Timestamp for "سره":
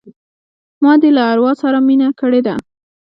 1.61-1.77